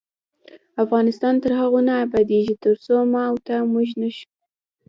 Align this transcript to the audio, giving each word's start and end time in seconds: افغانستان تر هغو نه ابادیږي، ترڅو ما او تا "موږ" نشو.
افغانستان 0.83 1.33
تر 1.43 1.51
هغو 1.59 1.79
نه 1.87 1.93
ابادیږي، 2.05 2.55
ترڅو 2.63 2.95
ما 3.11 3.21
او 3.29 3.35
تا 3.47 3.57
"موږ" 3.71 3.89
نشو. 4.01 4.29